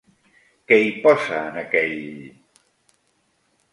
[0.71, 2.01] Què hi posa en aquell.?